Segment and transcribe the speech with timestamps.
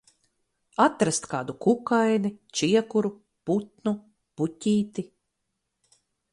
[0.85, 3.13] Atrast kādu kukaini, čiekuru,
[3.51, 3.95] putnu,
[4.41, 5.07] puķīti...